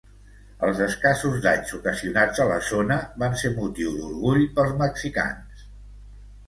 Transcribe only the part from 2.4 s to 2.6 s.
a la